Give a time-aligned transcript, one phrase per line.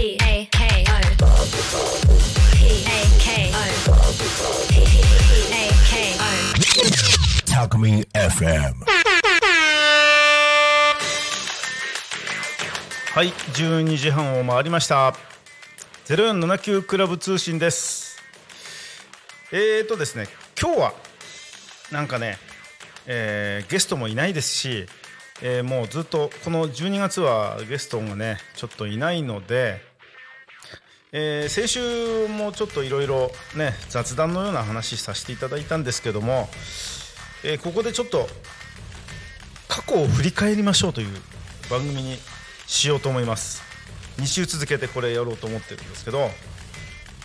[0.00, 1.00] P A K O
[2.56, 3.60] P A K O
[4.70, 4.72] P
[5.52, 6.24] A K O
[7.44, 8.76] Talkme FM.
[13.12, 15.14] はい12時半を回りました
[16.06, 18.22] 0479クラブ通信です
[19.52, 20.28] えーとですね
[20.58, 20.94] 今日は
[21.92, 22.38] なんかね、
[23.06, 24.86] えーゲストもいないですし、
[25.42, 29.89] えーもうずっとこの12月はゲストがねちょっといないので、
[31.12, 36.48] えー先週もちょっといろいろね雑談のような話させていただいたんですけども、
[37.44, 38.28] えーここでちょっと
[39.68, 41.08] 過去を振り返りましょうという
[41.70, 42.18] 番組に
[42.66, 43.70] しようと思います。
[44.20, 46.30] 2週続けてこれやろうと思ってるんですけど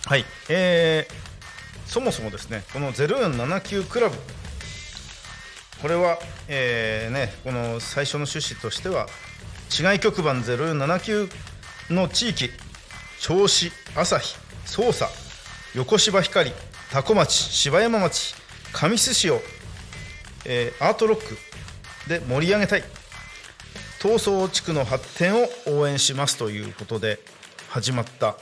[0.06, 4.16] はいえー、そもそもですねこの0479クラブ
[5.82, 6.18] これは、
[6.48, 9.06] えーね、この最初の趣旨としては
[9.68, 11.28] 市外局番0479
[11.90, 12.50] の地域
[13.20, 15.06] 銚子朝日匝瑳
[15.74, 16.52] 横芝光
[16.92, 18.34] 多古町芝山町
[18.72, 19.40] 神栖市を、
[20.44, 21.36] えーアートロック
[22.08, 22.84] で盛り上げたい。
[24.00, 27.18] 東総地区の発展を応援しますということで
[27.68, 28.36] 始まった、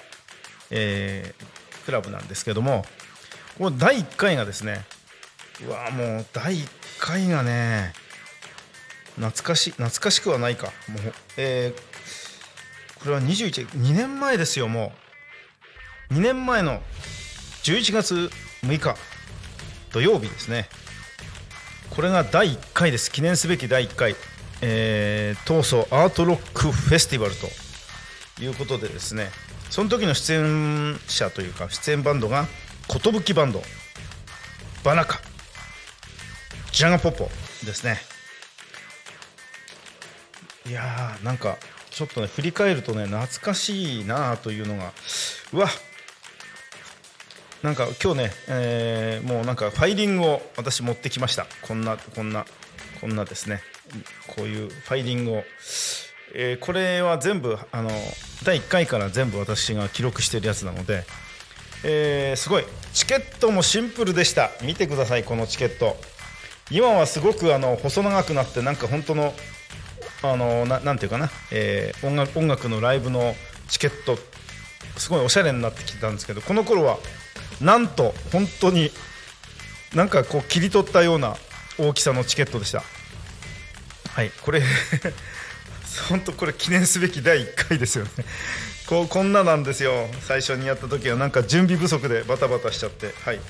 [0.71, 2.85] えークラブなんですけども
[3.59, 4.87] この第1回がですね
[5.67, 6.69] うわもう第1
[6.99, 7.93] 回がね
[9.17, 10.67] 懐かし懐かしくはないか。
[10.89, 11.94] もう、えー
[13.05, 14.91] これは212年前ですよも
[16.11, 16.15] う。
[16.15, 16.81] 2年前の
[17.65, 18.31] 11月
[18.63, 18.97] 6日
[19.93, 20.71] 土曜日ですね。
[21.91, 23.13] これが第1回です。
[23.13, 24.17] 記念すべき第1回、
[24.63, 29.31] えー、東総アートロックフェスティバルということでですね。
[29.69, 32.47] その時の出演者というか出演バンドが
[32.89, 33.63] 寿バンド。
[34.83, 35.21] バナカ。
[36.73, 37.29] ジャガポポ
[37.67, 38.01] ですね。
[40.67, 41.59] いやーなんか
[41.95, 44.93] ちょっとね振り返るとね懐かしいなあというのが
[45.53, 45.69] うわ。
[47.63, 51.47] なんか今日ね、えーもうなんかファイリングを私持ってきました。
[51.63, 52.45] こんなこんな
[53.01, 53.63] こんなですね。
[54.37, 55.45] こういうファイリングを、
[56.35, 57.91] えーこれは全部あの
[58.45, 61.05] 第1回から全部私が記録してるやつなので、
[61.85, 62.65] えーすごい。
[62.93, 64.51] チケットもシンプルでした。
[64.63, 65.97] 見てくださいこのチケット。
[66.71, 69.33] 今はすごくあの細長くなってなんか本当の
[70.25, 73.35] あのななんていうかな、えー音楽音楽のライブの
[73.69, 74.17] チケット
[74.97, 76.99] すごいおしゃれになってきたんですけどこの頃は
[77.61, 78.91] なんと本当に
[79.95, 81.37] なんかこう切り取ったような
[81.79, 82.83] 大きさのチケットでした。
[84.13, 84.63] はいこれ
[86.09, 88.11] 本当これ記念すべき第1回ですよね。
[88.87, 90.09] こうこんななんですよ。
[90.21, 93.15] 最初にやった時はなんか準備不足でバタバタしちゃって。
[93.25, 93.41] はい。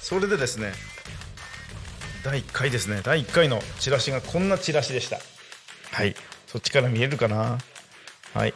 [0.00, 0.72] それでですね
[2.22, 3.00] 第1回ですね。
[3.02, 5.18] 第1回のチラシがこんなチラシでした。
[5.96, 6.14] はい。
[6.46, 7.56] そっちから見えるかな？
[8.34, 8.52] はい。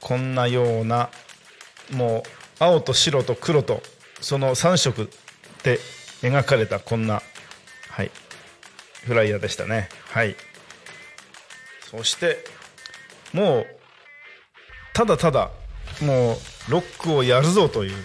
[0.00, 1.10] こんなような
[1.92, 2.28] もう
[2.60, 3.82] 青と白と黒と
[4.20, 5.10] その3色
[5.64, 5.80] で
[6.22, 7.20] 描かれたこんな
[7.90, 8.12] はい。
[9.06, 9.88] フライヤーでしたね。
[10.10, 10.36] はい。
[11.90, 12.44] そして
[13.32, 13.66] もう
[14.92, 15.50] ただただ
[16.00, 16.36] もう
[16.70, 17.96] ロックをやるぞという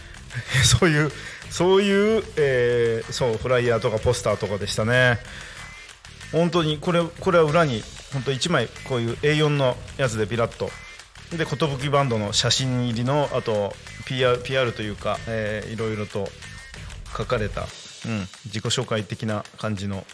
[0.64, 1.12] そういう
[1.50, 5.18] そういう、えーそうフライヤーとかポスターとかでしたね。
[6.32, 10.70] 本当にこれこれは裏に本当1枚こういう A4 のやつでビラッと。
[11.36, 13.74] で寿バンドの写真入りのあと
[14.06, 16.28] PR, PR というか、えーいろいろと
[17.16, 17.64] 書かれた、う
[18.08, 20.04] ん、自己紹介的な感じの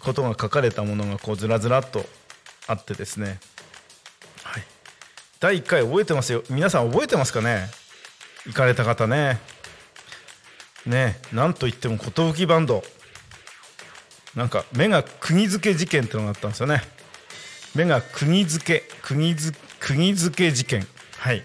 [0.00, 2.04] ことが書かれたものがこうずらずらっと
[2.66, 3.38] あってですね、
[4.42, 4.62] はい、
[5.40, 6.42] 第1回覚えてますよ。
[6.50, 7.68] 皆さん覚えてますかね？
[8.46, 9.40] 行かれた方ね。
[10.84, 12.82] ねなんといっても寿バンド。
[14.34, 16.82] なんか目が釘付け事件ってのがあったんですよね。
[17.74, 20.86] 目が釘付け釘付釘付け事件。
[21.18, 21.42] はい。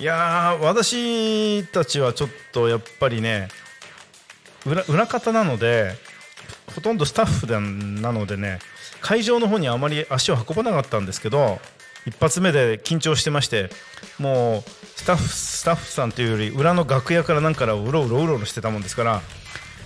[0.00, 3.48] いやー私たちはちょっとやっぱりね
[4.64, 5.92] 裏裏方なので
[6.74, 8.60] ほとんどスタッフでなのでね
[9.00, 11.58] 会場の方にあまり足を運ばなかったんですけど
[12.06, 13.70] 一発目で緊張してまして
[14.18, 19.22] もうスタッフスタッフさんというより裏の楽屋からなんからうろうろうろうろしてたもんですから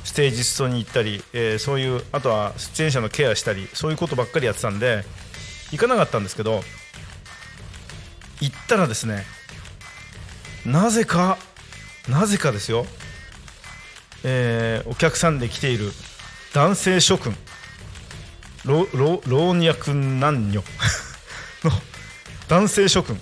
[0.05, 5.05] ステージ裾に行ったり、えーそういうあとは出演者のケアしたりそういうことばっかりやってたんで
[5.71, 6.63] 行かなかったんですけど
[8.41, 9.25] 行ったらですね
[10.67, 11.39] なぜか
[12.09, 12.87] なぜかですよ、
[14.25, 15.93] えーお客さんで来ている
[16.53, 17.37] 男性諸君
[18.65, 20.63] 老老若男女
[21.65, 21.73] の
[22.49, 23.21] 男性諸君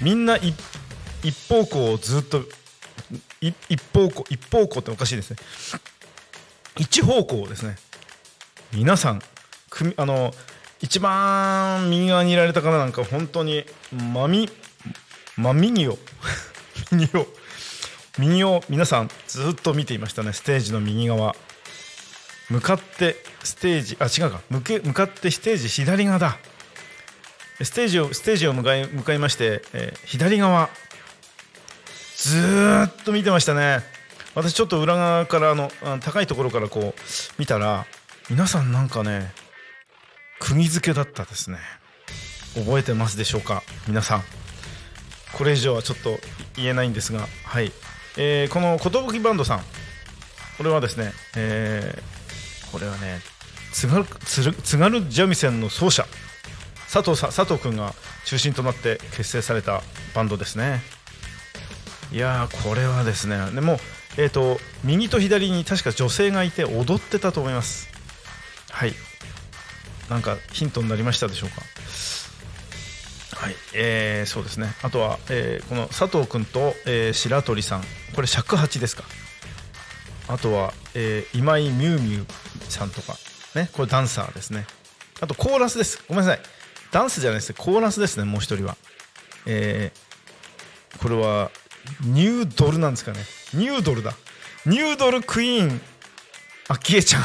[0.00, 0.54] みんな一
[1.48, 2.44] 方向をずっと
[3.40, 5.36] 一方向一方向っておかしいですね。
[6.78, 7.76] 一方向ですね
[8.72, 9.22] 皆さん
[9.70, 10.32] 組あの
[10.80, 14.48] 一番右側にいられた方なんか本当に真み
[15.36, 15.98] 真右を
[16.92, 17.26] 右を
[18.18, 20.32] 右を皆さんずっと見ていましたね。
[20.32, 21.36] ステージの右側。
[22.50, 24.40] 向かってステージあ違うか。
[24.50, 26.38] 向け向かってステージ左側だ。
[27.62, 30.70] ステージをステージを向かい向かいまして、えー左側。
[32.18, 32.36] ず
[32.88, 33.80] っと見てましたね。
[34.34, 35.70] 私ちょっと裏側からあの
[36.00, 36.94] 高いところからこう
[37.38, 37.86] 見たら
[38.28, 39.32] 皆さんなんかね
[40.40, 41.58] 釘付けだったですね。
[42.54, 43.62] 覚えてますでしょうか？
[43.86, 44.22] 皆さん。
[45.32, 46.18] これ以上はちょっと
[46.56, 47.70] 言えないんですがはい、
[48.16, 49.60] えーこの寿バンドさん。
[50.56, 53.20] これはですね、えーこれはね
[53.72, 56.04] 津軽津軽三味線の奏者。
[56.92, 57.94] 佐藤さ佐藤君が
[58.24, 59.82] 中心となって結成された
[60.14, 60.82] バンドですね。
[62.12, 63.78] いやこれはですねでも
[64.16, 67.88] えっ、と右と左に確か女性がいて踊ってたと思います。
[68.70, 68.94] はい。
[70.10, 71.60] なんかヒントになりましたでしょうか？
[73.36, 74.74] はい、えーそうですね。
[74.82, 77.84] あとは、えーこの佐藤君と、えー白鳥さん。
[78.14, 79.04] これ尺八ですか？
[80.26, 82.26] あとは、えー今井ミュウミュウ
[82.68, 83.14] さんとか。
[83.54, 83.70] ね？
[83.72, 84.66] これダンサーですね。
[85.20, 86.02] あとコーラスです。
[86.08, 86.40] ごめんなさい。
[86.90, 87.52] ダンスじゃないです。
[87.54, 88.76] コーラスですねもう一人は。
[89.46, 91.52] えーこれは
[92.02, 93.18] ニュードルなんですかね。
[93.54, 94.14] ニュードルだ。
[94.66, 95.80] ニュードルクイーン。
[96.68, 97.24] あきえちゃんい。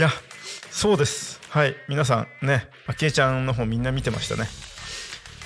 [0.00, 0.10] や
[0.70, 1.40] そうです。
[1.50, 1.76] はい。
[1.88, 4.48] 皆さんねあきえちゃんの方みんな見てましたね。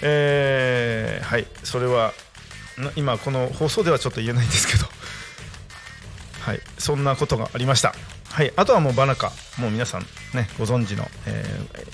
[0.02, 1.46] えーはい。
[1.62, 2.12] それは
[2.96, 4.86] 今この放送ではちょっと言えないんですけど。
[6.40, 6.60] はい。
[6.78, 7.94] そんなことがありました。
[8.30, 8.52] はい。
[8.56, 9.30] あとはもうバナカ。
[9.58, 10.02] もう皆さん
[10.34, 11.86] ねご存知の、えー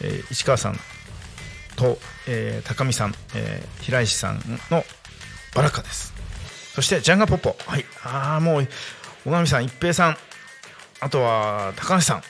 [0.00, 0.78] えー市川さん
[1.78, 4.40] と、えー高見さん、えー平石さん
[4.70, 4.84] の
[5.54, 6.12] バラカです。
[6.74, 7.56] そしてジャンガポッポ。
[7.66, 7.84] はい。
[8.04, 8.68] ああもう
[9.24, 10.16] 小上さん一平さん。
[11.00, 12.22] あとは高橋さん。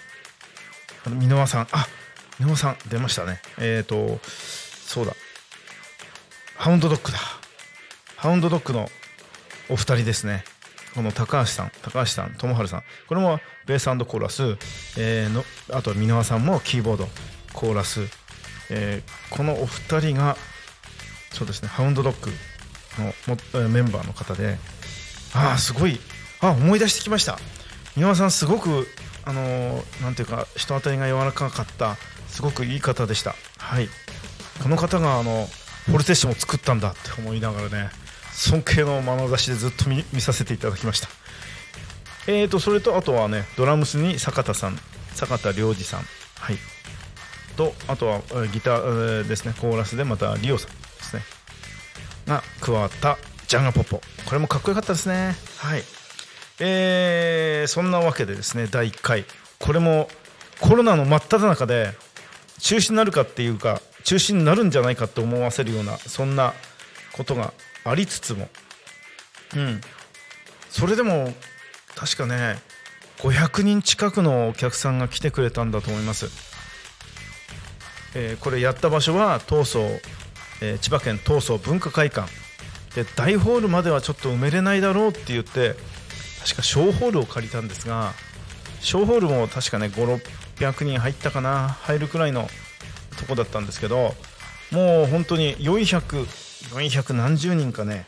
[1.07, 1.69] あの箕輪さん。
[1.73, 1.87] あ
[2.39, 3.41] 箕輪さん出ましたね。
[3.59, 4.21] えっ、と
[4.87, 5.13] そうだ。
[6.57, 7.19] ハウンドドッグだ。
[8.17, 8.89] ハウンドドッグの
[9.69, 10.45] お二人ですね。
[10.95, 12.83] この高橋さん高橋さん友春さん。
[13.09, 14.43] これもベースコーラス、
[14.99, 17.09] えーのあと箕輪さんもキーボード
[17.53, 18.01] コーラス、
[18.71, 20.37] えーこのお二人が
[21.33, 22.31] そうですねハウンドドッグ
[23.63, 24.59] のメンバーの方で
[25.35, 26.01] ああすごい
[26.41, 27.39] あ思い出してきました。
[27.97, 28.87] 箕輪さんすごく
[29.25, 31.97] あのーなんていうか人当たりが柔らかかった
[32.29, 33.35] すごくいい方でした。
[33.59, 33.89] はい。
[34.63, 35.49] この方があの
[35.87, 37.91] フォルテッションを作ったんだって思いながらね
[38.33, 41.09] 尊敬の眼差しでずっと見見させていただきました。
[42.27, 44.79] えーとそれとあとはねドラムスに坂田さん
[45.15, 46.01] 坂田良二さん。
[46.39, 46.57] はい。
[47.59, 48.21] とあとは
[48.53, 49.53] ギターえーですね。
[49.61, 51.23] コーラスでまたリオさんですね。
[52.27, 53.19] が加わった
[53.49, 54.01] ジャンガポッポ。
[54.25, 55.35] これもかっこよかったですね。
[55.59, 55.83] はい。
[56.61, 59.25] えーそんなわけでですね第1回。
[59.59, 60.09] これも
[60.61, 61.93] コロナの真っ只中で
[62.61, 66.55] 中止になるかっていうか中止になるんじゃないかと思わせるようなそんな
[67.13, 67.53] ことが
[67.85, 68.49] ありつつも。
[69.57, 69.81] うん。
[70.71, 71.35] それでも
[71.97, 72.59] 確かね
[73.19, 76.29] 500人近くのお客さんが来てくれたんだと思います、
[78.15, 79.81] えーこれやった場所は東総、
[80.61, 82.29] えー千葉県東総文化会館。
[82.95, 85.75] で大ホールまではちょっと埋めれないだろうって言って
[86.43, 88.13] 確か小ホールを借りたんですが
[88.81, 92.49] 小ホールも確かね5600人入ったかな入るくらいの
[93.19, 94.15] とこだったんですけど
[94.73, 98.05] もう本当に400400何十人かね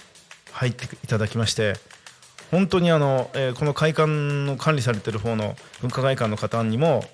[0.53, 1.75] 入っていただきまして
[2.51, 7.05] 本当にあの、えーこの会館の管理されてる方の文化会館の方にも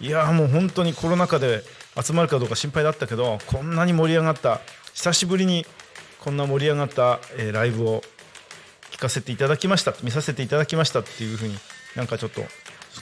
[0.00, 1.62] いやもう本当にコロナ禍で
[2.00, 4.60] 集まるかどうか心配だったけどこんなに盛り上がった。
[4.94, 5.64] 久しぶりに
[6.20, 8.02] こんな盛り上がった、えーライブを
[8.90, 9.94] 聞かせていただきました。
[10.02, 11.56] 見させていただきましたっていうふうに
[11.96, 12.42] なんかちょっと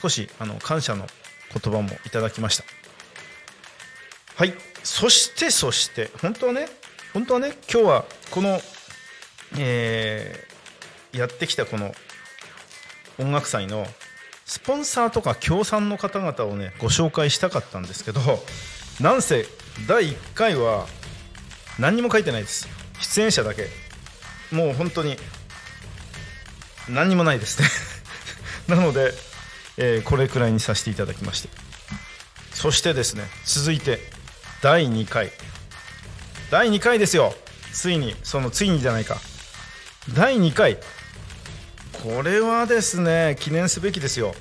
[0.01, 1.05] 少しあの感謝の
[1.53, 2.63] 言葉もいただきました。
[4.35, 4.53] はい。
[4.83, 6.67] そしてそして本当はね
[7.13, 8.59] 本当はね今日はこの、
[9.57, 10.49] えー
[11.11, 11.91] やってきたこの
[13.17, 13.83] 音楽祭の
[14.45, 18.21] スポンサーとか協賛の方々をねご紹介したかったんですけど
[18.99, 19.45] なんせ
[19.87, 20.85] 第1回は
[21.79, 22.67] 何にも書いてないです。
[22.99, 23.67] 出演者だけ。
[24.51, 25.15] もう本当に
[26.89, 27.61] 何にもないです。
[27.61, 27.67] ね
[28.75, 29.13] なので、
[29.77, 31.49] えーこれくらいにさせていただきまして。
[32.53, 34.11] そしてですね続いて
[34.61, 35.31] 第2回。
[36.51, 37.33] 第2回ですよ。
[37.71, 39.17] ついにそのついにじゃないか。
[40.13, 40.77] 第2回。
[42.03, 44.35] これはですね記念すべきですよ。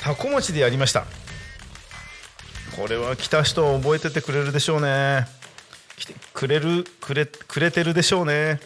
[0.00, 1.06] タコ町でやりました。
[2.80, 5.26] これは来た人覚えててくれるでしょうね。
[5.98, 8.58] 来てくれるくれくれてるでしょうね。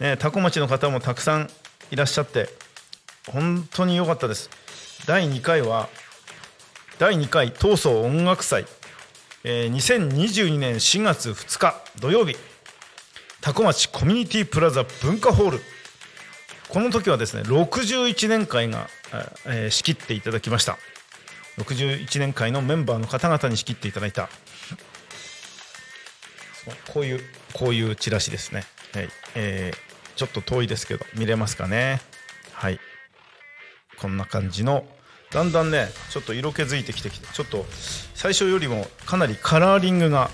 [0.00, 1.50] ねタコ町の方もたくさん
[1.90, 2.48] いらっしゃって
[3.30, 4.48] 本当に良かったです。
[5.06, 5.90] 第2回は
[6.98, 8.64] 第2回闘争音楽祭、
[9.44, 12.36] えー2022年4月2日土曜日。
[13.42, 15.60] 多古町コミュニティプラザ文化ホール。
[16.70, 18.88] この時はですね61年会が、
[19.44, 20.78] えー仕切っていただきました。
[21.58, 24.28] 61年会のメンバーの方々に仕切っていただいた。
[26.92, 27.20] こういう
[27.52, 29.08] こういうチラシですね、はい。
[29.34, 32.00] えーちょっと遠いですけど見れますかね。
[32.52, 32.78] はい。
[33.98, 34.84] こんな感じの
[35.32, 37.66] だんだんねちょっと色気づいてきてきてちょっと
[38.14, 40.30] 最初よりもかなりカラーリングが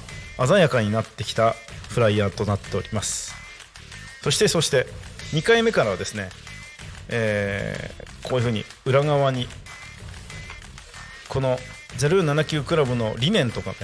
[0.46, 1.54] 鮮やかになってきた
[1.88, 3.34] フライヤーとなっております。
[4.22, 4.86] そしてそして
[5.32, 6.28] 2回目からはですね、
[7.08, 9.48] えーこういうふうに裏側に
[11.30, 11.58] この
[11.96, 13.76] 079クラブの理念とかね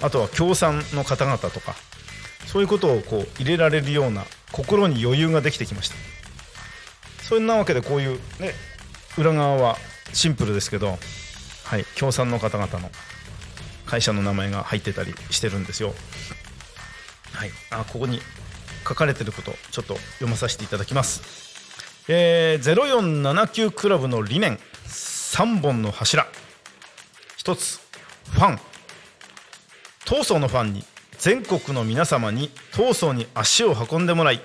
[0.00, 1.74] あとは協賛の方々とか
[2.46, 5.96] そういうことをこう入れられるような心に余裕ができてきました。
[7.22, 8.54] そんなわけでこういうね
[9.18, 9.76] 裏側は
[10.12, 10.98] シンプルですけど
[11.64, 12.90] はい協賛の方々の
[13.86, 15.92] 会社の名前が入ってたりしてるんですよ。
[17.32, 18.20] はいあここに
[18.88, 21.22] 書かれてることちょっと読まさせていただきます。
[22.08, 26.26] えー、0479クラブの理念3本の柱。
[27.42, 27.80] 1つ
[28.32, 28.58] ファン。
[30.04, 30.84] 闘争のファンに
[31.16, 34.42] 全国の皆様に闘争に足を運んでもらい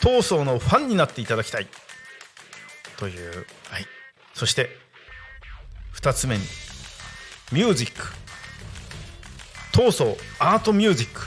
[0.00, 1.68] 闘争のファンになっていただきたい。
[2.96, 3.86] という、はい、
[4.34, 4.70] そして
[5.94, 6.42] 2つ目に
[7.52, 8.08] ミュージック。
[9.72, 11.20] 闘争アートミュージック。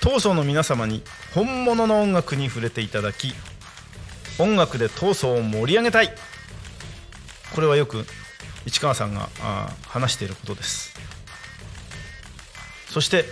[0.00, 1.04] 闘争の皆様に
[1.36, 3.32] 本物の音楽に触れていただき
[4.40, 6.12] 音楽で闘争を盛り上げたい。
[7.54, 8.04] これはよく
[8.68, 9.30] 市川さんが
[9.86, 10.94] 話していることです。
[12.90, 13.24] そして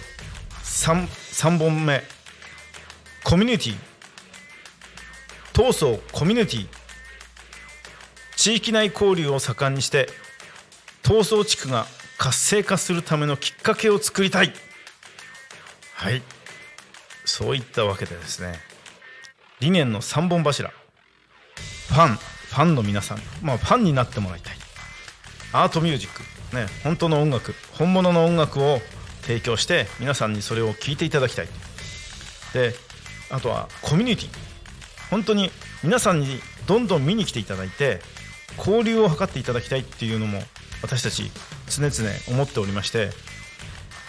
[0.62, 2.02] 3, 3本目。
[3.23, 3.76] コミュニティ。
[5.52, 6.69] 闘争コミュニティ。
[8.37, 10.09] 地域内交流を盛んにして
[11.02, 14.55] 闘争地区が活性化するためのきっかけを作りたい。
[15.95, 16.23] はい。
[17.26, 18.55] そういったわけでですね。
[19.61, 20.71] 理念の3本柱。
[20.71, 24.55] ファンファンの皆さん、まあ、ファンになってもらいたい。
[25.52, 26.22] アートミュージック、
[26.56, 28.80] ね、本当の音楽本物の音楽を
[29.22, 31.48] 提供して皆さんにそれを聴いていただきたい。
[32.52, 32.74] で
[33.30, 34.28] あとはコミュニティ。
[35.10, 35.50] 本当に
[35.82, 38.00] 皆さんにどんどん見に来ていただいて
[38.58, 40.40] 交流を図っていただきたいっていうのも
[40.82, 41.30] 私たち
[41.68, 43.10] 常々思っておりまして、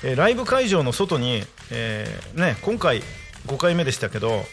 [0.04, 3.02] えライブ会場の外に、えーね、今回
[3.48, 4.44] 5回目でしたけど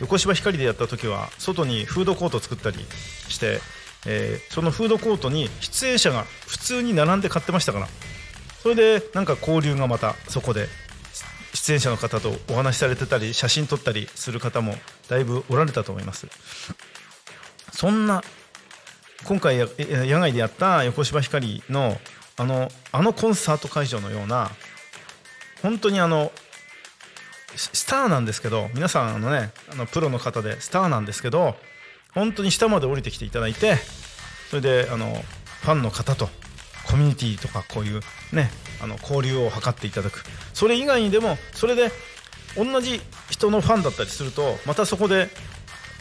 [0.00, 2.78] 横芝光でやった時は外にフードコート作ったり
[3.28, 3.60] して、
[4.06, 7.88] えーそのフードコートに出演者が普通に並んで買ってましたから。
[8.62, 10.66] それでなんか交流がまたそこで
[11.54, 14.74] 出演者の方とお話しされてたり写真撮ったりする方も
[15.08, 16.26] だいぶおられたと思います。
[17.70, 18.24] そんな
[19.24, 19.66] 今回野
[20.18, 22.00] 外でやった横芝光の
[22.36, 24.50] あのあのコンサート会場のような
[25.62, 26.32] 本当にあの
[27.54, 31.54] ススターなんですけど皆さんあのねあのプロの方でスターなんですけど
[32.16, 33.76] 本当に下まで降りてきていただいて
[34.48, 35.12] それであの
[35.60, 36.28] ファンの方と
[36.88, 38.00] コミュニティとかこういう
[38.32, 38.50] ね
[38.82, 40.24] あの交流を図っていただく。
[40.54, 41.90] それ以外にでもそれで
[42.56, 45.28] 同じ人のファンだったりするとまたそこで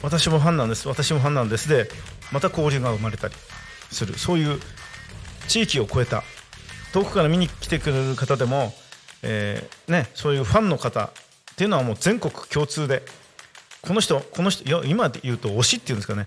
[0.02, 1.90] 私もファンなんです私もファンなんですで
[2.32, 3.34] また交流が生まれたり
[3.92, 4.18] する。
[4.18, 4.60] そういう
[5.50, 6.24] 地域を越えた
[6.94, 8.74] 遠くから見に来てくれる方でも、
[9.22, 11.12] えーね、そういうファンの方っ
[11.58, 13.04] ていうのはもう全国共通で
[13.88, 16.26] この人この人今で言うと推しっていうんですかね、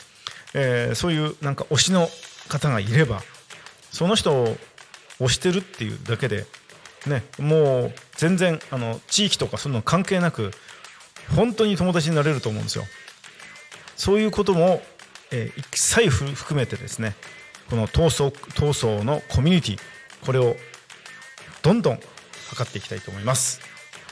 [0.55, 2.09] えーそういうなんか推しの
[2.49, 3.23] 方がいれば
[3.91, 4.57] その人を
[5.21, 6.47] 推してるっていうだけで、
[7.07, 10.53] ね、もう全然あの地域とかそういうの関係なく
[11.35, 12.85] 本当に友達になれると思うんですよ。
[13.97, 14.81] そういうことも、
[15.33, 17.15] えー一切含めてですね
[17.69, 19.79] この闘争闘争のコミュニティ
[20.25, 20.57] これを
[21.62, 22.00] どんどん
[22.50, 23.61] 測っていきたいと思います。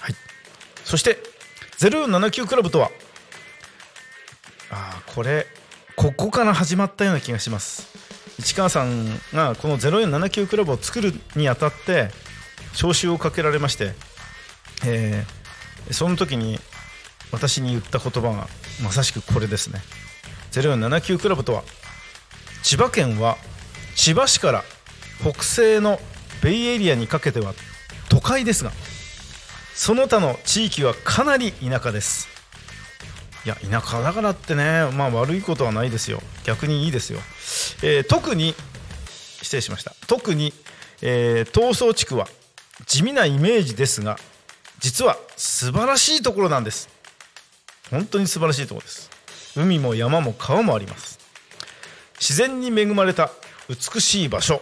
[0.00, 0.15] はい、
[0.85, 1.19] そして
[1.79, 2.91] 079クラブとは
[4.71, 5.47] あーこれ
[5.97, 7.89] ここから始まったような気がします。
[8.39, 12.11] 市川さんがこの0479クラブを作るにあたって
[12.73, 13.95] 招集をかけられまして、
[14.85, 15.47] えー
[15.93, 16.59] その時に
[17.31, 18.49] 私に言った言葉が
[18.83, 19.81] まさしくこれですね。
[20.51, 21.63] 0479クラブとは
[22.63, 23.37] 千葉県は
[23.95, 24.65] 千葉市から
[25.21, 26.01] 北西の
[26.43, 27.55] ベイエリアにかけては
[28.09, 28.73] 都会ですが
[29.75, 32.36] その他の地域はかなり田舎です。
[33.47, 36.21] いや田舎だからってねまあ悪いことはないですよ。
[36.45, 37.21] 逆にいいですよ、
[37.85, 38.57] えー特に
[39.41, 39.95] 失礼しました。
[40.09, 40.53] 特に、
[41.00, 42.26] えー東総地区は
[42.87, 44.19] 地味なイメージですが
[44.81, 46.88] 実は素晴らしいところなんです。
[47.88, 49.11] 本当に素晴らしいところです。
[49.55, 51.21] 海も山も川もあります。
[52.19, 53.31] 自然に恵まれた
[53.69, 54.61] 美しい場所。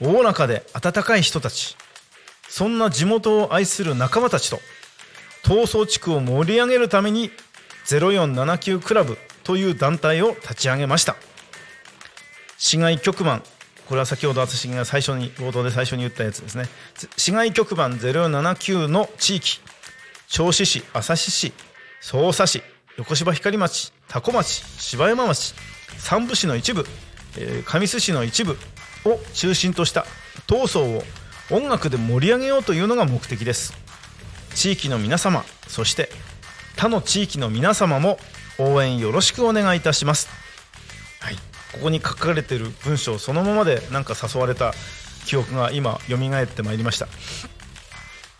[0.00, 1.76] おおらかで温かい人たち。
[2.48, 4.58] そんな地元を愛する仲間たちと
[5.44, 7.30] 闘争地区を盛り上げるために
[7.86, 11.16] 0479クラブという団体を立ち上げました。
[12.56, 13.42] 市外局番
[13.86, 16.64] これは先ほど私が最初に冒頭で最初に言ったやつですね。
[17.16, 19.60] 市外局番079の地域
[20.28, 21.52] 銚子市旭市
[22.00, 22.62] 匝瑳市
[22.96, 25.54] 横芝光町多古町芝山町
[25.98, 26.86] 山武市の一部、
[27.38, 28.56] えー、上須市の一部
[29.04, 30.06] を中心とした
[30.46, 31.02] 闘争を
[31.50, 33.74] 音楽で盛り上げようというのが目的です。
[34.54, 36.08] 地域の皆様そして
[36.76, 38.18] 他の地域の皆様も
[38.58, 40.28] 応援よろしくお願いいたします。
[41.20, 41.34] はい。
[41.72, 44.74] ここに書かれている文章そのままでなんか誘われた
[45.26, 47.08] 記憶が今蘇ってまいりました。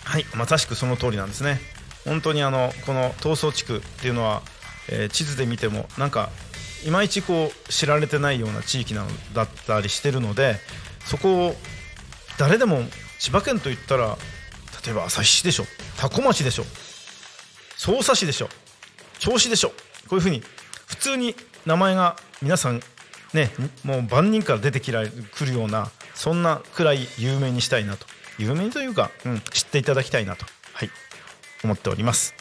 [0.04, 0.24] はい。
[0.34, 1.60] まさしくその通りなんですね。
[2.04, 4.42] 本当にあのこの闘争地区っていうのは、
[4.90, 6.30] えー、地図で見てもなんか
[6.86, 10.56] いまいちこう知られてないような地域なのだったりしてるので
[11.06, 11.54] そこを
[12.38, 12.80] 誰でも
[13.18, 14.18] 千葉県といったら
[14.84, 15.64] 例えば旭市でしょ
[15.96, 16.64] 多古町でしょ
[17.84, 18.48] 匝瑳市でしょ。
[19.18, 19.68] 銚子でしょ。
[20.08, 20.42] こういうふうに
[20.86, 21.34] 普通に
[21.66, 22.80] 名前が皆さん
[23.34, 23.50] ね
[23.84, 28.06] もう万人から出てきられくるようなそんなくらい有名にしたいなと。
[28.38, 30.90] 有名というか、うん、知っていただきたいなと、はい、
[31.62, 32.34] 思っております、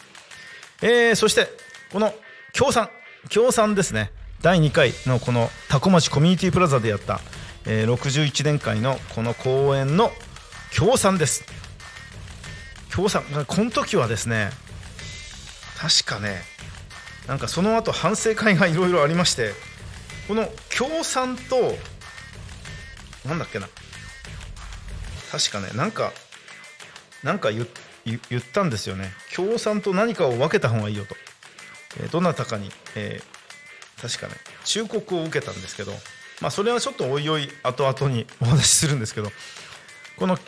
[0.82, 1.46] えー、そして
[1.92, 2.12] この
[2.54, 2.88] 協賛。
[3.28, 4.12] 協賛ですね。
[4.40, 7.20] 第2回のこの多古町コミュニティプラザでやった、
[7.66, 10.10] えー、61年会のこの公演の
[10.72, 11.44] 協賛です。
[12.88, 13.24] 協賛。
[13.46, 14.50] この時はですね
[15.84, 16.40] 確かね
[17.28, 19.50] なんかその後反省会がいろいろありまして
[20.26, 21.56] この協賛と
[23.28, 23.68] なんだっけな
[25.30, 26.12] 確かねなんか
[27.22, 27.66] なんか言っ
[28.52, 29.10] たんですよね。
[29.30, 31.16] 協賛と何かを分けた方がいいよと、
[32.00, 35.92] えー、どなたかに、えー、確かね忠告を受けたんですけど
[36.40, 39.30] まあそれはちょっとおいおい後々にお話しするんですけど
[40.18, 40.38] この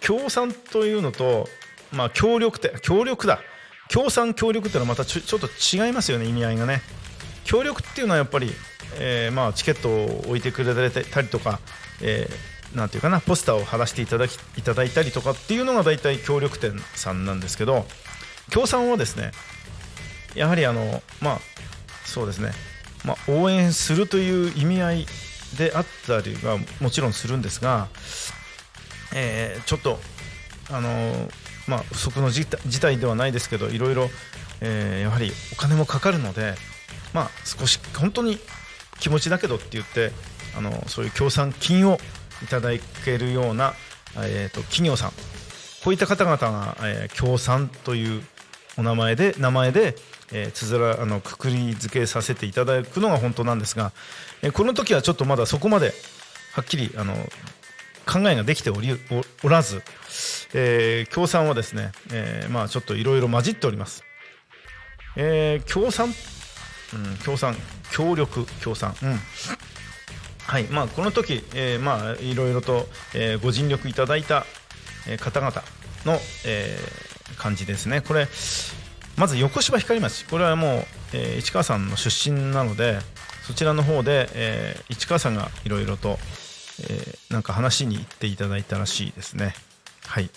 [0.00, 1.48] 協賛というのと
[1.92, 3.40] まあ、協力って協力だ。
[3.88, 6.82] 協賛協力っていうのはまたちょっと違いますよね意味合いがね。
[7.44, 8.50] 協力っていうのはやっぱり、
[8.98, 11.60] えー、まあチケットを置いてくれたりとか、
[12.02, 17.86] えー、なんていうかなポスターを貼らせていただきいただいたりとかっていうのが大体協力店さんなんですけど
[18.50, 19.30] 協賛はですね
[20.34, 21.38] やはりあのまあ
[22.04, 22.50] そうですね、
[23.04, 25.06] まあ、応援するという意味合い
[25.56, 27.88] であったりはもちろんするんですが、
[29.14, 29.98] えー、ちょっと
[30.70, 31.28] あの
[31.68, 32.46] まあ、不測の事
[32.80, 34.08] 態ではないですけどいろいろ、
[34.60, 36.54] えー、やはりお金もかかるので、
[37.12, 38.38] まあ、少し本当に
[39.00, 40.12] 気持ちだけどって言って
[40.56, 41.98] あのそういう協賛金を
[42.42, 42.70] いただ
[43.04, 43.74] けるような、
[44.16, 45.10] えーと、企業さん
[45.84, 48.22] こういった方々が、えー、協賛という
[48.78, 49.96] お名前で名前で、
[50.32, 53.92] えー、つづらあのくくり付けさせていただくのが本当なんですが、
[54.42, 55.92] えー、この時はちょっとまだそこまで
[56.52, 57.14] はっきりあの
[58.06, 58.98] 考えができており
[59.42, 59.82] おらず、
[60.54, 64.04] えー、協賛はですね、えー、まあちょっといろいろ混じっております。
[65.16, 66.12] えー、協賛、うん、
[67.24, 67.56] 協賛、
[67.90, 69.18] 協力、協賛、うん。
[70.46, 74.46] はい、まあこの時、えー、まあいろいろと、えー、ご尽力いただいた、
[75.08, 75.62] えー、方々
[76.04, 78.00] の、えー、感じですね。
[78.02, 78.28] これ
[79.16, 82.98] まず横芝光町、これはもう、えー、市川さんの出身なので、
[83.46, 86.18] そちらの方で、えー、市川さんがいろいろと、
[86.82, 89.54] えー、なんか話に行っていただいたらしいですね。
[90.06, 90.30] はい、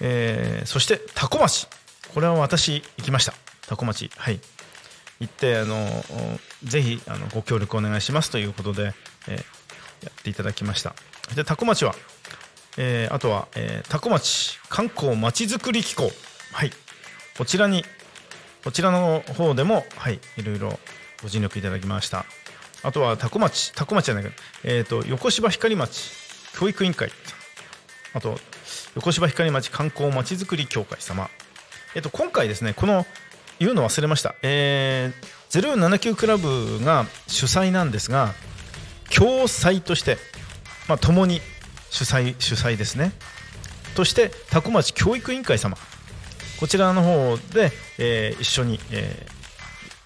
[0.00, 1.68] えー、そして多古町。
[2.12, 3.34] これは私行きました。
[3.68, 4.10] 多古町。
[4.16, 4.40] はい。
[5.20, 5.86] 行ってあの
[6.64, 8.30] ぜひあのご協力お願いします。
[8.30, 8.94] ということで、
[9.28, 10.94] えー、やっていただきました。
[11.34, 11.94] で多古町は、
[12.76, 16.10] えー、あとは、えー、多古町観光まちづくり機構。
[16.52, 16.70] はい。
[17.36, 17.84] こちらに
[18.62, 20.20] こちらの方でもはい。
[20.36, 20.78] いろいろ
[21.22, 22.26] ご尽力いただきました。
[22.84, 24.30] あとは多古町多古町じゃないか、
[24.62, 26.12] えーと、横芝光町
[26.56, 27.10] 教育委員会。
[28.12, 28.38] あと
[28.94, 31.28] 横芝光町観光まちづくり協会様、
[31.96, 33.04] えーと、今回ですねこの
[33.58, 38.34] 言うの忘れました、えー、0479クラブが主催なんですが
[39.12, 40.16] 共催として、
[40.88, 41.40] まあ、共に
[41.90, 43.12] 主催主催ですね。
[43.94, 45.76] として多古町教育委員会様。
[46.58, 49.26] こちらの方で、えー、一緒に、え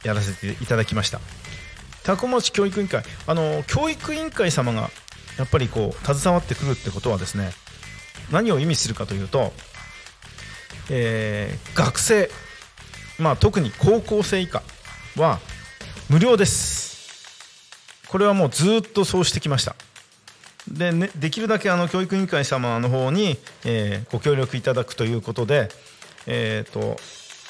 [0.02, 1.20] ー、やらせていただきました。
[2.08, 4.88] 多古町教育委員会あの教育委員会様が
[5.36, 7.50] やっぱりこう携わってくるってことはですね
[8.32, 9.52] 何を意味するかというと、
[10.88, 12.30] えー、学生、
[13.18, 14.62] まあ、特に高校生以下
[15.16, 15.38] は
[16.08, 16.88] 無料です。
[18.08, 19.76] これはもうずっとそうしてきました。
[20.66, 25.68] で,、ね、できるだけあの教育委員会様の方に、えー、ご協力いただくということで、
[26.26, 26.96] えーと、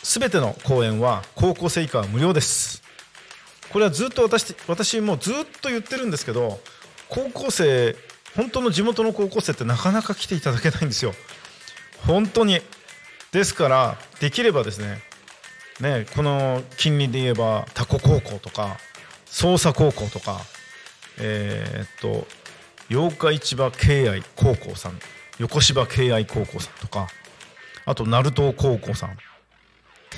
[0.03, 2.88] すべての講演は高校生以下は無料です。
[3.73, 6.61] これはずっと私私もずっと言ってるんですけど
[7.09, 7.97] 高校生
[8.37, 11.15] 本当の地元の高校生ってなかなか来ていただけないんですよ。
[12.07, 12.61] 本当に。
[13.33, 15.03] ですからできればですね
[15.81, 18.79] ねこの近隣で言えばタコ高校とか
[19.27, 20.41] 捜査高校とか
[21.19, 22.27] えーっと
[22.91, 24.99] 八日市場敬愛高校さん
[25.39, 27.09] 横芝敬愛高校さんとか
[27.85, 29.17] あと鳴門高校さん。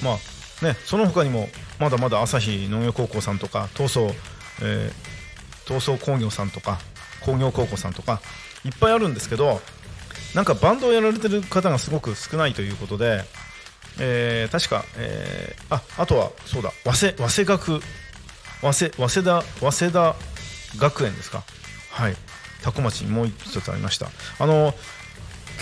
[0.03, 0.17] まあ
[0.63, 4.11] ねその他にもまだまだ朝日農業高校さんとか東総、
[4.63, 5.11] えー
[5.67, 6.81] 東総工業さんとか
[7.21, 8.21] 工業高校さんとか
[8.65, 9.61] いっぱいあるんですけど
[10.35, 13.23] なんかバンドをやられてる方がすごく少ないということで、
[14.01, 17.81] えー確か、えーああとはそうだ早稲早稲学
[18.61, 20.17] 早稲早稲田早稲田
[20.79, 21.45] 学園ですか。
[21.93, 22.17] はい。
[22.63, 24.09] 多古町にもう一つありました。
[24.39, 24.75] あの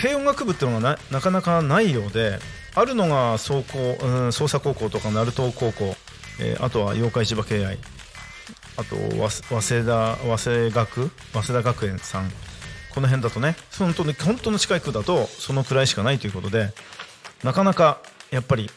[0.00, 2.38] 軽音楽部っていうのがななかなかないようで
[2.78, 5.96] あるのが総高、うん、捜査高校とか鳴門高校、
[6.40, 7.78] えーあとは八日市場敬愛。
[8.76, 8.94] あと
[9.40, 12.30] 早稲田早稲学早稲田学園さん。
[12.94, 16.72] この辺だとね本当に本当の近い区だとそのくらいしかないということで
[17.44, 18.68] なかなかやっぱり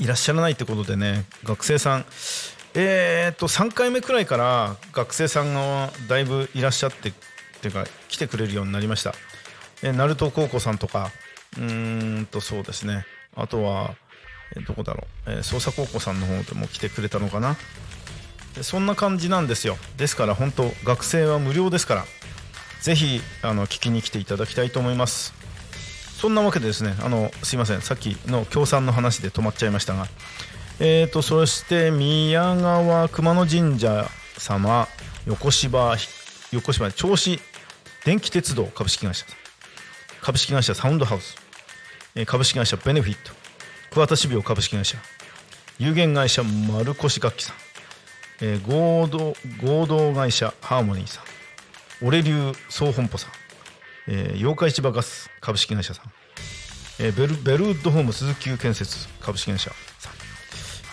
[0.00, 2.04] いらっしゃらないってことでね学生さん
[2.74, 7.12] えー、っと3回目くらいから学生さんがだいぶいらっしゃってっ
[7.60, 9.14] ていうか来てくれるようになりました、
[9.82, 11.10] え鳴門高校さんとか
[11.58, 13.06] うんとそうですね。
[13.36, 13.94] あとは、
[14.56, 17.56] えどこだろう、えー捜査高校さんの方でも来てくれたのかな。
[18.62, 19.76] そんな感じなんですよ。
[19.96, 22.04] ですから本当学生は無料ですから。
[22.80, 25.34] ぜひあの聞きに来ていただきたいと思います。
[26.18, 27.80] そんなわけでですねあのすいません。
[27.80, 30.06] さっきの協賛の話で止まっちゃいましたが。
[30.80, 34.08] えーとそして宮川熊野神社
[34.38, 34.88] 様
[35.26, 35.96] 横芝
[36.52, 37.40] 横芝銚子
[38.04, 39.26] 電気鉄道株式会社
[40.22, 41.36] 株式会社サウンドハウス。
[42.26, 43.32] 株式会社ベネフィット
[43.92, 44.98] 桑田種苗株式会社。
[45.78, 47.56] 有限会社丸越楽器さん。
[48.42, 52.06] えー合同合同会社ハーモニーさん。
[52.06, 53.30] オレ流総本舗さん、
[54.08, 56.06] えー妖怪市場ガス株式会社さん、
[56.98, 60.12] えーベルベルウッドホーム鈴木建設株式会社さん、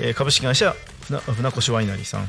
[0.05, 0.75] えー株式会社
[1.07, 2.27] 船船越ワイナリーさん、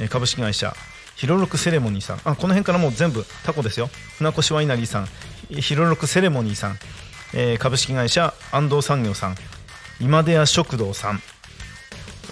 [0.00, 0.74] えー株式会社
[1.14, 2.16] ヒロロクセレモニーさん。
[2.24, 3.90] あこの辺からもう全部タコですよ。
[4.18, 5.08] 船越ワイナリーさん。
[5.50, 6.78] ヒロロクセレモニーさん、
[7.34, 9.36] えー株式会社安藤産業さん
[10.00, 11.20] 今出屋食堂さん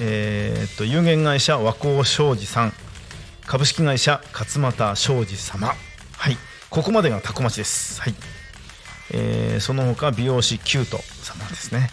[0.01, 2.73] えーと有限会社和光商事さん
[3.47, 5.69] 株式会社勝俣商事様。
[5.69, 6.37] はい。
[6.69, 8.01] ここまでがタコ町です。
[8.01, 8.15] はい、
[9.13, 11.91] えーその他美容師キュート様ですね。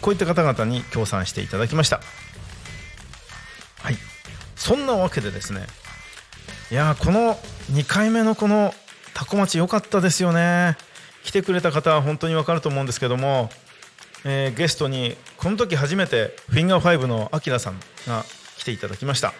[0.00, 2.00] こういった方々に協賛していただきました。
[3.80, 3.98] はい。
[4.56, 5.66] そんなわけでですね。
[6.70, 7.34] いやこの
[7.72, 8.74] 2回目のこの
[9.12, 10.78] タコ町良かったですよね。
[11.24, 13.50] 来てくれた方は本当に分かると思うんですけども
[14.24, 18.24] えーゲストにこの時初めてフィンガー5のアキラさんが
[18.56, 19.32] 来ていただきました。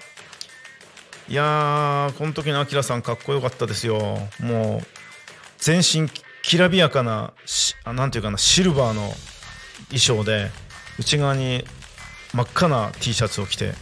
[1.27, 4.19] いやーこの時のアキラさんかっこよかったですよ。
[4.41, 4.87] もう
[5.59, 6.11] 全身
[6.43, 9.15] きらびやかなしあなんていうかなシルバーの
[9.89, 10.51] 衣装で
[10.99, 11.65] 内側に
[12.35, 13.73] 真っ赤な T シャツを着て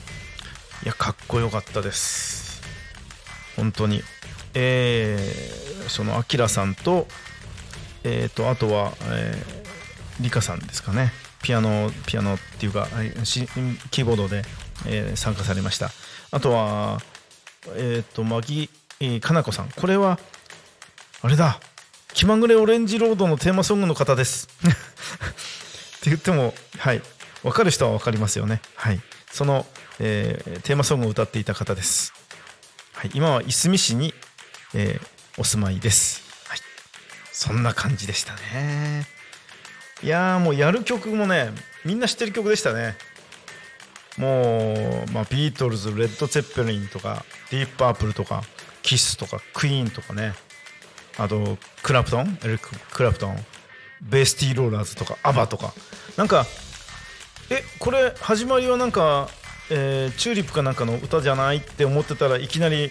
[0.85, 2.63] いやかっこよかったです。
[3.57, 4.03] 本当に。
[4.55, 7.09] えーそのアキラさんと
[8.05, 9.63] えーとあとは、えー
[10.21, 11.11] リカさんですかね。
[11.43, 12.87] ピアノピアノっていうか
[13.91, 14.43] キーボードで、
[14.87, 15.91] えー参加されました。
[16.31, 17.01] あとは
[17.77, 18.69] えっ、とマギ
[19.01, 19.71] えーかなこさん。
[19.71, 20.19] これは
[21.23, 21.59] あれだ。
[22.13, 24.49] 気まぐれオレンジロードのテーマソングの方です。
[24.63, 27.03] って言ってもはい。
[27.43, 28.61] 分かる人は分かりますよね。
[28.77, 29.01] はい。
[29.33, 29.67] その、
[29.99, 32.13] えーテーマソングを歌っていた方です、
[32.95, 34.15] はい、今はいすみ市に、
[34.75, 36.22] えーお住まいです、
[37.33, 39.07] そんな感じでしたね。
[40.03, 41.51] いやもうやる曲もね
[41.85, 42.97] みんな知ってる曲でしたね。
[44.19, 44.75] も
[45.09, 48.43] う、まあ、ビートルズレッド・ツェッペリンとかディープ・パープルとか
[48.83, 50.35] キスとかクイーンとかね。
[51.19, 53.37] あとクラプトンエリック・クラプトン
[54.03, 55.73] ベイ・シティ・ローラーズとかアバとか。
[56.17, 56.47] なんか
[57.51, 59.29] えこれ始まりはなんか、
[59.71, 62.91] えーチューリップかなんかの歌じゃないって思ってたらいきなり、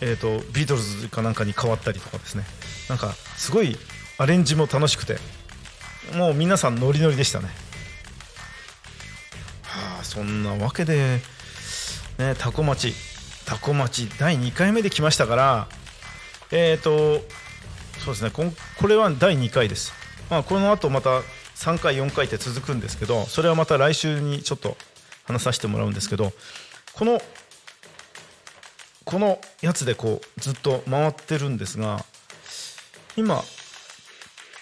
[0.00, 2.44] えー、とビートルズかなんかに変わったりとかですね。
[2.88, 3.76] なんかすごい
[4.18, 5.18] アレンジも楽しくて
[6.16, 7.48] もう皆さんノリノリでしたね。
[9.62, 11.20] はあそんなわけで
[12.18, 12.94] ねタコ町
[13.44, 15.68] タコ町第2回目で来ましたから
[16.50, 17.20] えっ、と
[17.98, 18.44] そうですねこ
[18.80, 19.92] これは第2回です。
[20.30, 21.20] まあこの後また
[21.56, 24.76] 3回4回って続くんですけどそれはまた来週にちょっと
[25.24, 26.32] 話させてもらうんですけど
[26.94, 27.20] この
[29.04, 32.04] このやつでこうずっと回ってるんですが
[33.18, 33.42] 今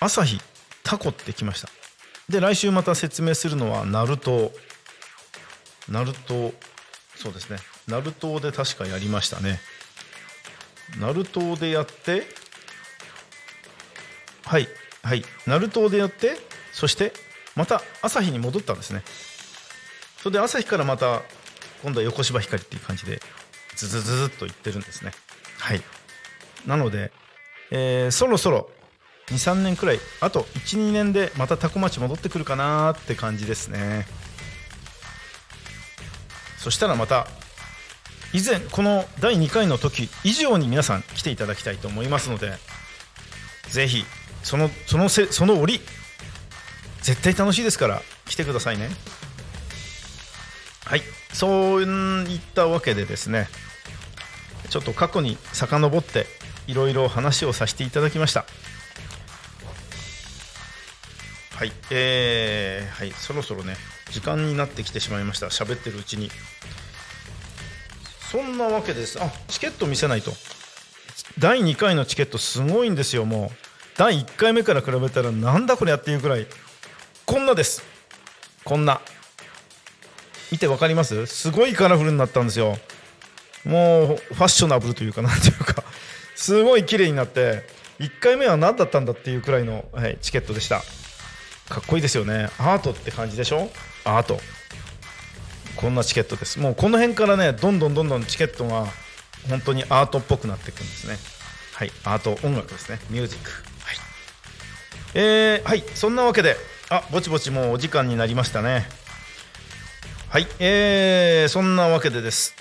[0.00, 0.40] 朝日
[0.82, 1.68] タコってきました。
[2.30, 4.50] で来週また説明するのはナルト。
[5.90, 6.54] ナルト
[7.16, 7.58] そうですね。
[7.86, 9.60] ナルトで確かやりましたね。
[10.98, 12.22] 鳴門でやって
[14.46, 14.68] はい
[15.02, 15.22] はい。
[15.46, 16.38] 鳴門でやって
[16.72, 17.12] そして
[17.56, 19.02] また朝日に戻ったんですね。
[20.22, 21.20] それで朝日からまた
[21.82, 23.20] 今度は横芝光っていう感じで
[23.76, 25.12] ズズズズっといってるんですね。
[25.58, 25.82] はい。
[26.66, 27.12] なので、
[27.70, 28.70] えーそろそろ
[29.28, 34.06] 23年くらいあと12年でまたタコ町戻ってくるかなって感じですね。
[36.58, 37.26] そしたらまた
[38.32, 42.54] 以前この第2回の時以上に皆さん来ていただきたいと思いますので
[43.68, 44.04] ぜひ
[44.42, 45.80] そのそのせその折
[47.02, 48.90] 絶対楽しいですから来てくださいね。
[50.84, 51.02] はい
[51.32, 53.48] そういったわけでですね
[54.70, 56.26] ちょっと過去に遡って
[56.66, 58.44] いろいろ話をさせていただきました。
[61.54, 63.76] はいえー、はいそろそろね
[64.10, 65.46] 時間になってきてしまいました。
[65.46, 66.30] 喋ってるうちに。
[68.30, 69.18] そんなわけです。
[69.22, 70.32] あチケット見せないと。
[71.38, 73.56] 第2回のチケットすごいんですよもう。
[73.96, 76.46] 第1回目から比べたらなんだこれやっていうくらい。
[77.24, 77.82] こんなです。
[78.64, 79.00] こんな。
[80.52, 81.26] 見てわかります？
[81.26, 82.76] すごいカラフルになったんですよ。
[83.64, 85.82] もうファッショナブルというかなんていうか。
[86.36, 87.64] すごい綺麗になって
[87.98, 90.82] 1回目は何だったんだっていうくらいの、はい、チケットでした。
[91.68, 92.50] かっこいいですよね。
[92.58, 93.70] アートって感じでしょ？
[94.04, 94.38] アート。
[95.74, 96.60] こんなチケットです。
[96.60, 98.86] もうこの辺からねどんどんどんどんチケットが
[99.48, 101.16] 本当にアートっぽくなっていくんですね。
[101.74, 103.00] はいアート音楽ですね。
[103.10, 103.50] ミュージック。
[103.50, 103.96] はい。
[105.14, 106.56] えー、はいそんなわけで
[106.90, 108.86] あぼちぼちもうお時間になりましたね。
[110.28, 112.54] はいえー、そんなわけでです。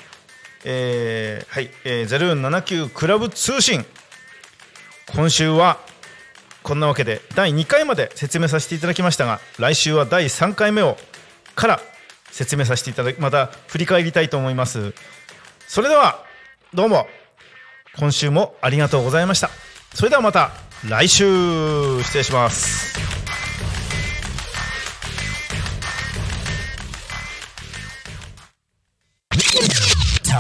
[0.66, 3.86] えー、はい、えー、0479クラブ通信。
[5.14, 5.80] 今週は
[6.64, 10.98] こんなわけで第2回まで説明させていただきましたが来週は第3回目を
[11.54, 11.80] から
[12.32, 14.94] 説明させていただきまた振り返りたいと思います。
[15.68, 16.24] それでは
[16.74, 17.08] どうも
[17.98, 19.50] 今週もありがとうございました。
[19.94, 20.52] それではまた
[20.90, 22.02] 来週。
[22.04, 23.15] 失礼します。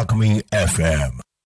[0.05, 1.25] タクミン FM